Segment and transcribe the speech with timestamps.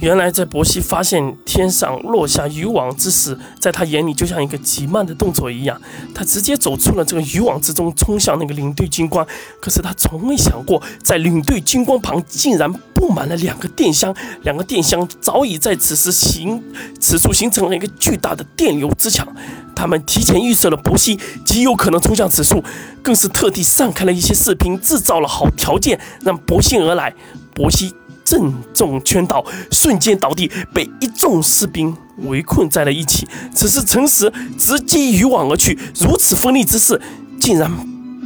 [0.00, 5.80] 原来在伯西发现天上落下渔网之时，在他眼里就像一个极慢的动作一样，
[6.14, 9.26] 他直接走出了这个渔网之中，冲向那个领队军官。
[9.58, 16.62] 可是他从未想过，在领队军官旁竟然布满了两个电箱，两个电箱早已在此时形
[17.00, 19.26] 此处形成了一个巨大的电流之墙。
[19.74, 22.62] 他们提前预设了伯西极有可能冲向此处，
[23.02, 27.14] 更是特地散开了一些士兵，制造了好条件让伯西而来。
[27.54, 27.94] 伯西。
[28.26, 33.26] 正中圈套，瞬间倒地，被一众士兵围困在了一起。
[33.54, 37.00] 此时，陈实直接渔网而去，如此锋利之势，
[37.38, 37.70] 竟然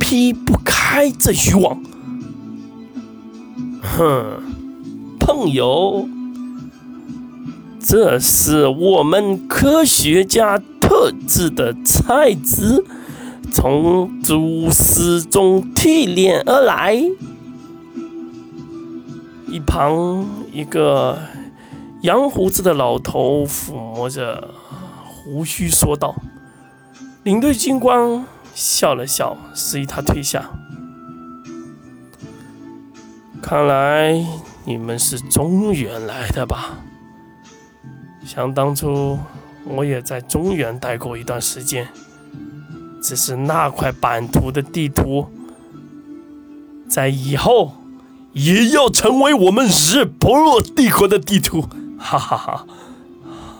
[0.00, 1.78] 劈不开这渔网。
[3.82, 4.42] 哼，
[5.18, 6.09] 朋友，
[7.78, 12.82] 这是我们科学家特制的菜汁，
[13.52, 17.02] 从蛛丝中提炼而来。
[19.50, 21.18] 一旁一个
[22.02, 24.48] 洋胡子的老头抚摸着
[25.04, 26.15] 胡须说道
[27.24, 30.51] ：“领队军官笑了笑，示意他退下。
[33.43, 34.24] 看来
[34.65, 36.78] 你们是中原来的吧？
[38.24, 39.18] 想当初
[39.65, 41.88] 我也在中原待过一段时间，
[43.02, 45.26] 只是那块版图的地图，
[46.88, 47.73] 在以后。”
[48.32, 51.62] 也要成为我们日不落帝国的地图，
[51.98, 52.66] 哈哈哈，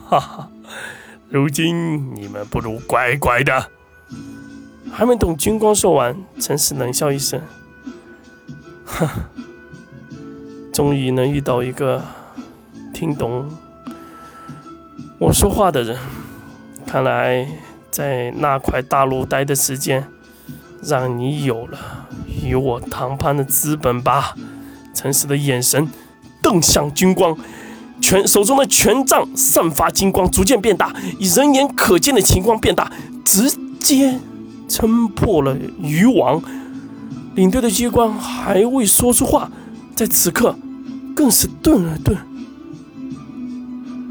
[0.09, 0.49] 哈哈！
[1.29, 3.69] 如今你们不如乖乖的。
[4.93, 7.41] 还没等军官说完，陈实冷笑一声
[8.85, 9.09] ：“哼，
[10.73, 12.03] 终于能遇到一个
[12.93, 13.49] 听懂
[15.19, 15.97] 我说话的人。
[16.87, 17.47] 看来
[17.91, 20.09] 在那块大陆待的时间，
[20.83, 22.09] 让你有了
[22.43, 24.35] 与我谈判的资本吧。”
[24.93, 25.89] 陈实的眼神
[26.43, 27.37] 瞪向军光，
[28.01, 32.91] 拳手中的权杖散发金光，逐渐变大，以人眼可见的情况变大，
[33.25, 34.19] 直接
[34.69, 36.43] 撑破了渔网。
[37.35, 39.51] 领队的军官还未说出话，
[39.95, 40.57] 在此刻
[41.15, 42.17] 更是顿了顿。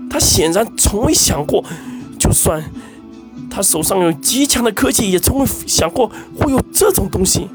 [0.09, 1.63] 他显然从未想过，
[2.17, 2.63] 就算
[3.49, 6.09] 他手上有极强的科技，也从未想过
[6.39, 7.47] 会有这种东西。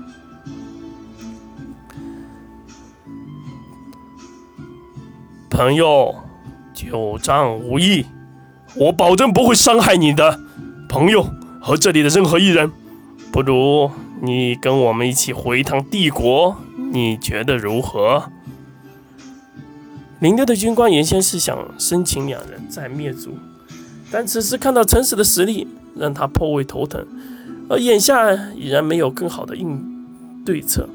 [5.55, 6.13] 朋友，
[6.75, 8.05] 久战无益，
[8.75, 10.41] 我保证不会伤害你的
[10.89, 11.25] 朋友
[11.61, 12.73] 和这里的任何一人。
[13.31, 13.89] 不如
[14.21, 16.57] 你跟我们一起回一趟帝国，
[16.91, 18.25] 你觉得如何？
[20.19, 23.39] 领队的军官原先是想生请两人再灭族，
[24.11, 27.07] 但此时看到陈实的实力，让他颇为头疼。
[27.69, 29.81] 而眼下已然没有更好的应
[30.45, 30.89] 对策，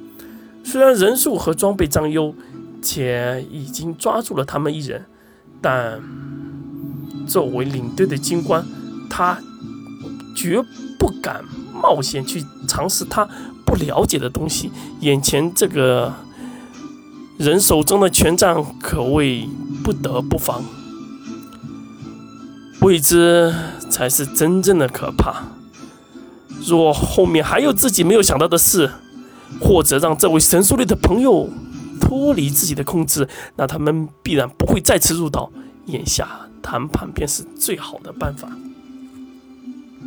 [0.66, 2.36] 虽然人数和装备占优。
[2.82, 5.06] 且已经抓住了他们一人，
[5.62, 6.02] 但
[7.28, 8.66] 作为领队的军官，
[9.10, 9.40] 他
[10.36, 10.64] 绝
[10.98, 13.28] 不敢冒险去尝试他
[13.66, 14.72] 不了解的东西。
[15.02, 16.14] 眼前这个
[17.38, 19.48] 人手中的权杖可谓
[19.84, 20.64] 不得不防，
[22.82, 23.54] 未知
[23.90, 25.44] 才是真正的可怕。
[26.66, 28.90] 若后面还有自己没有想到的事，
[29.62, 31.50] 或者让这位神书里的朋友。
[32.00, 35.52] 脱离自己的控制，那他们必然不会再次入岛。
[35.86, 38.48] 眼下谈判便是最好的办法。